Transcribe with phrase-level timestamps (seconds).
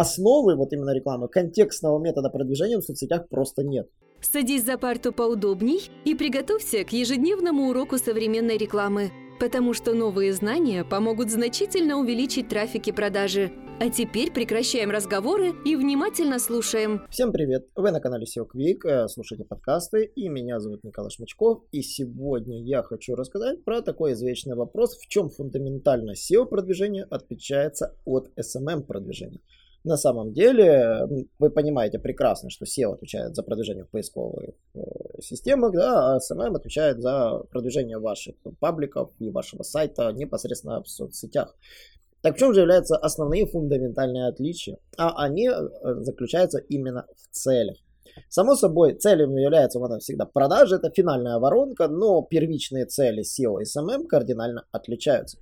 [0.00, 3.88] основы вот именно рекламы, контекстного метода продвижения в соцсетях просто нет.
[4.20, 10.84] Садись за парту поудобней и приготовься к ежедневному уроку современной рекламы, потому что новые знания
[10.84, 13.52] помогут значительно увеличить трафик и продажи.
[13.80, 17.02] А теперь прекращаем разговоры и внимательно слушаем.
[17.10, 17.68] Всем привет!
[17.76, 22.60] Вы на канале SEO Quick, э, слушайте подкасты, и меня зовут Николай Шмачков, и сегодня
[22.64, 28.82] я хочу рассказать про такой извечный вопрос, в чем фундаментально SEO продвижение отличается от SMM
[28.82, 29.38] продвижения.
[29.88, 31.08] На самом деле,
[31.38, 34.80] вы понимаете прекрасно, что SEO отвечает за продвижение в поисковых э,
[35.22, 41.56] системах, да, а SMM отвечает за продвижение ваших пабликов и вашего сайта непосредственно в соцсетях.
[42.20, 44.76] Так в чем же являются основные фундаментальные отличия?
[44.98, 45.54] А они э,
[46.00, 47.78] заключаются именно в целях.
[48.28, 53.64] Само собой, целью является она всегда продажа, это финальная воронка, но первичные цели SEO и
[53.64, 55.38] SMM кардинально отличаются.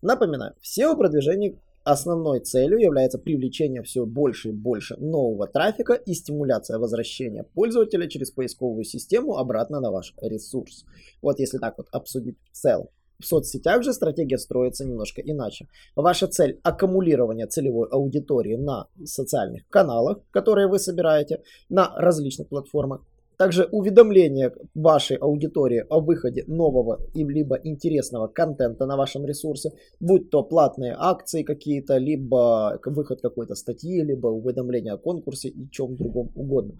[0.00, 6.78] Напоминаю, в SEO-продвижении Основной целью является привлечение все больше и больше нового трафика и стимуляция
[6.78, 10.86] возвращения пользователя через поисковую систему обратно на ваш ресурс.
[11.20, 12.88] Вот если так вот обсудить в целом.
[13.20, 15.68] В соцсетях же стратегия строится немножко иначе.
[15.94, 23.02] Ваша цель аккумулирования целевой аудитории на социальных каналах, которые вы собираете, на различных платформах,
[23.36, 30.30] также уведомление вашей аудитории о выходе нового и либо интересного контента на вашем ресурсе, будь
[30.30, 36.30] то платные акции какие-то, либо выход какой-то статьи, либо уведомление о конкурсе и чем другом
[36.34, 36.74] угодно.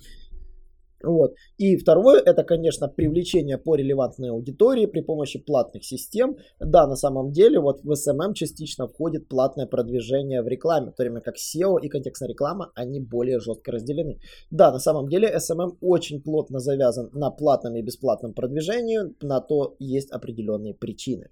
[1.05, 1.35] Вот.
[1.59, 6.37] И второе, это, конечно, привлечение по релевантной аудитории при помощи платных систем.
[6.61, 11.03] Да, на самом деле, вот в SMM частично входит платное продвижение в рекламе, в то
[11.03, 14.19] время как SEO и контекстная реклама, они более жестко разделены.
[14.51, 19.77] Да, на самом деле, SMM очень плотно завязан на платном и бесплатном продвижении, на то
[19.79, 21.29] есть определенные причины.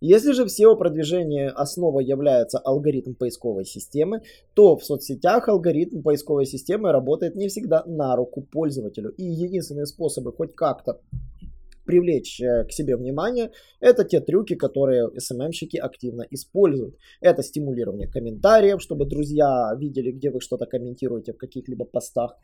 [0.00, 4.22] Если же в SEO-продвижении основа является алгоритм поисковой системы,
[4.54, 9.10] то в соцсетях алгоритм поисковой системы работает не всегда на руку пользователю.
[9.10, 11.00] И единственные способы хоть как-то
[11.84, 13.50] привлечь э, к себе внимание,
[13.80, 16.96] это те трюки, которые SMM-щики активно используют.
[17.20, 22.36] Это стимулирование комментариев, чтобы друзья видели, где вы что-то комментируете в каких-либо постах.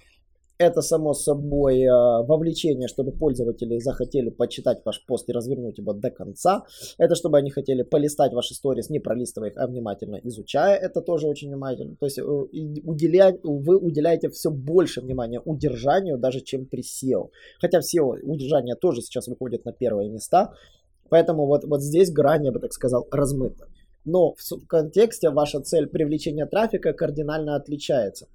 [0.58, 6.10] Это, само собой, э, вовлечение, чтобы пользователи захотели почитать ваш пост и развернуть его до
[6.10, 6.64] конца.
[6.98, 10.76] Это чтобы они хотели полистать ваши сторис, не пролистывая их, а внимательно изучая.
[10.76, 11.96] Это тоже очень внимательно.
[11.96, 17.28] То есть э, уделять, вы уделяете все больше внимания удержанию, даже чем при SEO.
[17.60, 20.54] Хотя в SEO удержание тоже сейчас выходит на первые места.
[21.10, 23.66] Поэтому вот, вот здесь грань, я бы так сказал, размыта.
[24.06, 28.26] Но в контексте ваша цель привлечения трафика кардинально отличается.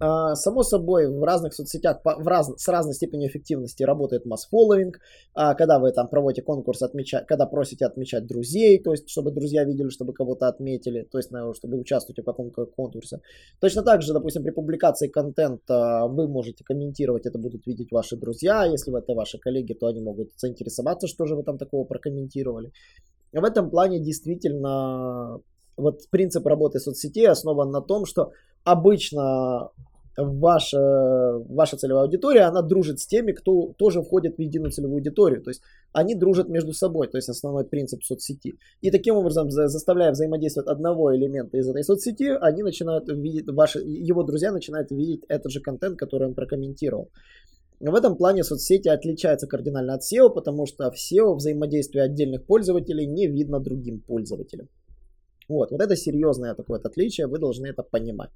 [0.00, 4.98] А, само собой, в разных соцсетях в раз, с разной степенью эффективности работает масс-фолловинг,
[5.34, 9.64] а, когда вы там проводите конкурс, отмечать, когда просите отмечать друзей, то есть, чтобы друзья
[9.64, 13.20] видели, чтобы кого-то отметили, то есть, чтобы участвовать в каком-то конкурсе.
[13.60, 18.64] Точно так же, допустим, при публикации контента вы можете комментировать, это будут видеть ваши друзья,
[18.64, 22.72] если это ваши коллеги, то они могут заинтересоваться, что же вы там такого прокомментировали.
[23.32, 25.40] В этом плане действительно
[25.76, 28.32] вот принцип работы соцсетей основан на том, что
[28.64, 29.70] обычно
[30.16, 30.78] ваша,
[31.48, 35.42] ваша целевая аудитория, она дружит с теми, кто тоже входит в единую целевую аудиторию.
[35.42, 38.54] То есть они дружат между собой, то есть основной принцип соцсети.
[38.80, 44.22] И таким образом, заставляя взаимодействовать одного элемента из этой соцсети, они начинают видеть, ваши, его
[44.22, 47.10] друзья начинают видеть этот же контент, который он прокомментировал.
[47.80, 53.06] В этом плане соцсети отличаются кардинально от SEO, потому что в SEO взаимодействие отдельных пользователей
[53.06, 54.68] не видно другим пользователям.
[55.48, 58.30] Вот, вот это серьезное такое вот отличие, вы должны это понимать.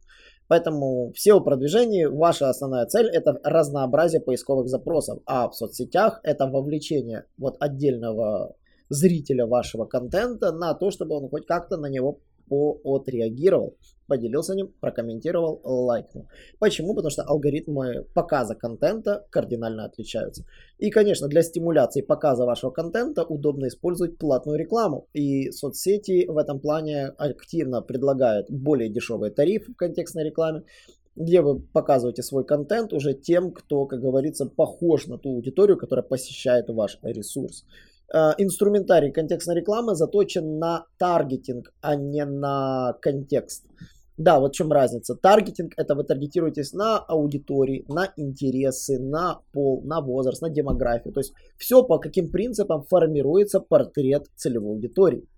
[0.46, 7.24] Поэтому в SEO-продвижении ваша основная цель это разнообразие поисковых запросов, а в соцсетях это вовлечение
[7.38, 8.54] вот отдельного
[8.88, 12.20] зрителя вашего контента на то, чтобы он хоть как-то на него
[12.50, 13.76] отреагировал,
[14.06, 16.28] поделился ним, прокомментировал, лайкнул.
[16.58, 16.94] Почему?
[16.94, 20.44] Потому что алгоритмы показа контента кардинально отличаются.
[20.78, 25.06] И, конечно, для стимуляции показа вашего контента удобно использовать платную рекламу.
[25.12, 30.64] И соцсети в этом плане активно предлагают более дешевые тарифы в контекстной рекламе,
[31.14, 36.04] где вы показываете свой контент уже тем, кто, как говорится, похож на ту аудиторию, которая
[36.04, 37.64] посещает ваш ресурс.
[38.12, 43.66] Э, инструментарий контекстной рекламы заточен на таргетинг, а не на контекст.
[44.16, 45.14] Да, вот в чем разница.
[45.14, 51.12] Таргетинг это вы таргетируетесь на аудитории, на интересы, на пол, на возраст, на демографию.
[51.12, 55.28] То есть все по каким принципам формируется портрет целевой аудитории.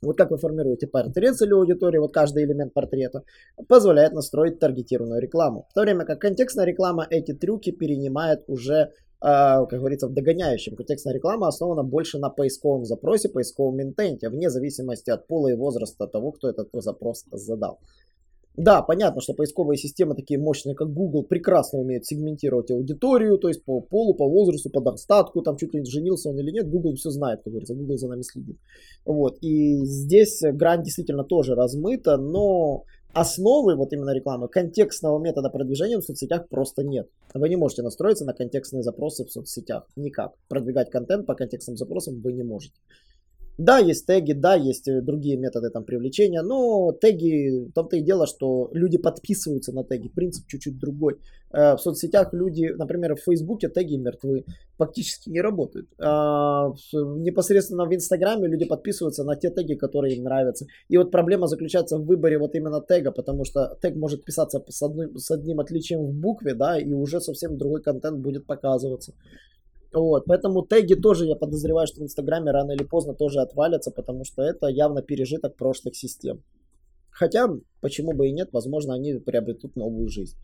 [0.00, 3.22] Вот как вы формируете портрет целевой аудитории, вот каждый элемент портрета
[3.68, 5.66] позволяет настроить таргетированную рекламу.
[5.70, 8.92] В то время как контекстная реклама эти трюки перенимает уже
[9.26, 10.76] как говорится, в догоняющем.
[10.76, 16.06] Контекстная реклама основана больше на поисковом запросе, поисковом интенте, вне зависимости от пола и возраста
[16.06, 17.80] того, кто этот запрос задал.
[18.56, 23.64] Да, понятно, что поисковые системы такие мощные, как Google, прекрасно умеют сегментировать аудиторию, то есть
[23.64, 26.94] по полу, по возрасту, по достатку, там чуть ли не женился он или нет, Google
[26.94, 28.56] все знает, как говорится, Google за нами следит.
[29.04, 32.84] Вот, и здесь грань действительно тоже размыта, но
[33.16, 37.08] основы вот именно рекламы, контекстного метода продвижения в соцсетях просто нет.
[37.32, 39.88] Вы не можете настроиться на контекстные запросы в соцсетях.
[39.96, 40.34] Никак.
[40.48, 42.74] Продвигать контент по контекстным запросам вы не можете.
[43.58, 48.02] Да, есть теги, да, есть э, другие методы там привлечения, но теги, в том-то и
[48.02, 51.18] дело, что люди подписываются на теги, принцип чуть-чуть другой.
[51.52, 54.44] Э, в соцсетях люди, например, в Фейсбуке теги мертвы,
[54.76, 55.88] фактически не работают.
[55.98, 60.66] А непосредственно в Инстаграме люди подписываются на те теги, которые им нравятся.
[60.88, 64.82] И вот проблема заключается в выборе вот именно тега, потому что тег может писаться с
[64.82, 69.14] одним, с одним отличием в букве, да, и уже совсем другой контент будет показываться.
[69.96, 74.24] Вот, поэтому теги тоже, я подозреваю, что в Инстаграме рано или поздно тоже отвалятся, потому
[74.24, 76.42] что это явно пережиток прошлых систем.
[77.08, 77.48] Хотя,
[77.80, 80.36] почему бы и нет, возможно, они приобретут новую жизнь.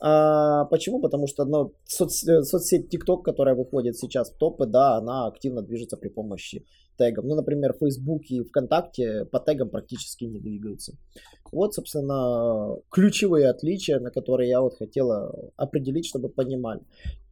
[0.00, 1.00] А, почему?
[1.00, 5.96] Потому что ну, соц, соцсеть TikTok, которая выходит сейчас в топы, да, она активно движется
[5.96, 7.24] при помощи тегов.
[7.24, 10.94] Ну, например, Facebook и ВКонтакте по тегам практически не двигаются.
[11.52, 16.80] Вот, собственно, ключевые отличия, на которые я вот хотела определить, чтобы понимали.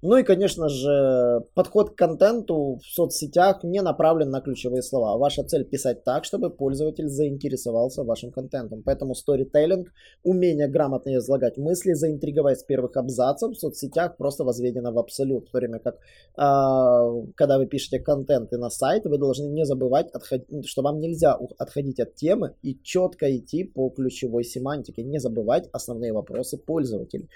[0.07, 5.17] Ну и, конечно же, подход к контенту в соцсетях не направлен на ключевые слова.
[5.17, 8.83] Ваша цель писать так, чтобы пользователь заинтересовался вашим контентом.
[8.85, 9.89] Поэтому сторителлинг,
[10.23, 15.49] умение грамотно излагать мысли, заинтриговать с первых абзацев в соцсетях просто возведено в абсолют.
[15.49, 20.11] В то время как, э, когда вы пишете контенты на сайт, вы должны не забывать,
[20.11, 25.03] отходить, что вам нельзя отходить от темы и четко идти по ключевой семантике.
[25.03, 27.29] Не забывать основные вопросы пользователей.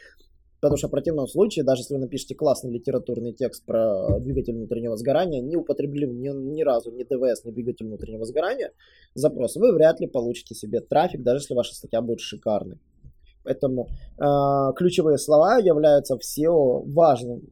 [0.60, 4.96] Потому что в противном случае, даже если вы напишете классный литературный текст про двигатель внутреннего
[4.96, 8.72] сгорания, не употребили ни, ни разу ни ДВС, ни двигатель внутреннего сгорания
[9.14, 12.78] запрос, вы вряд ли получите себе трафик, даже если ваша статья будет шикарной.
[13.44, 13.88] Поэтому
[14.18, 17.42] э, ключевые слова являются в SEO важным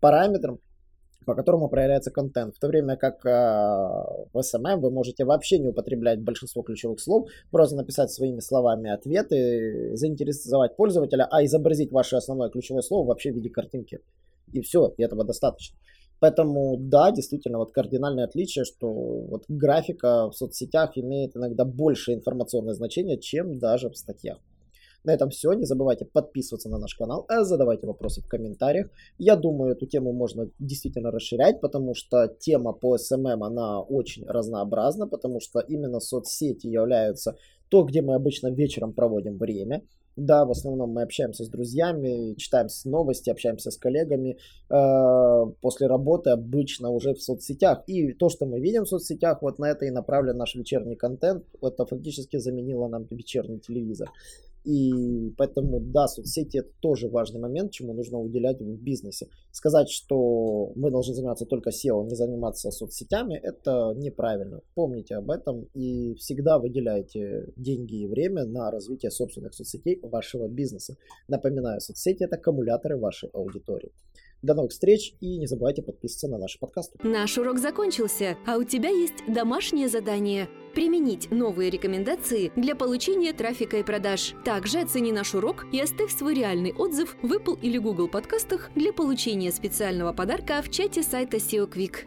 [0.00, 0.60] параметром,
[1.30, 2.56] по которому проявляется контент.
[2.56, 3.30] В то время как э,
[4.32, 9.94] в SMM вы можете вообще не употреблять большинство ключевых слов, просто написать своими словами ответы,
[9.94, 14.00] заинтересовать пользователя, а изобразить ваше основное ключевое слово вообще в виде картинки.
[14.52, 15.78] И все, и этого достаточно.
[16.18, 22.74] Поэтому да, действительно, вот кардинальное отличие, что вот графика в соцсетях имеет иногда больше информационное
[22.74, 24.38] значение, чем даже в статьях.
[25.04, 25.52] На этом все.
[25.52, 28.90] Не забывайте подписываться на наш канал, а задавайте вопросы в комментариях.
[29.18, 35.06] Я думаю, эту тему можно действительно расширять, потому что тема по SMM, она очень разнообразна,
[35.06, 37.36] потому что именно соцсети являются
[37.70, 39.82] то, где мы обычно вечером проводим время.
[40.16, 44.36] Да, в основном мы общаемся с друзьями, читаем новости, общаемся с коллегами
[44.68, 47.84] э, после работы обычно уже в соцсетях.
[47.86, 51.44] И то, что мы видим в соцсетях, вот на это и направлен наш вечерний контент.
[51.62, 54.10] Это фактически заменило нам вечерний телевизор.
[54.64, 59.28] И поэтому, да, соцсети это тоже важный момент, чему нужно уделять в бизнесе.
[59.52, 64.60] Сказать, что мы должны заниматься только SEO, не заниматься соцсетями, это неправильно.
[64.74, 70.96] Помните об этом и всегда выделяйте деньги и время на развитие собственных соцсетей вашего бизнеса.
[71.28, 73.92] Напоминаю, соцсети это аккумуляторы вашей аудитории.
[74.42, 76.98] До новых встреч и не забывайте подписываться на наши подкасты.
[77.02, 83.78] Наш урок закончился, а у тебя есть домашнее задание– применить новые рекомендации для получения трафика
[83.78, 84.34] и продаж.
[84.44, 88.92] Также оцени наш урок и оставь свой реальный отзыв в Apple или Google подкастах для
[88.92, 92.06] получения специального подарка в чате сайта SEO Quick.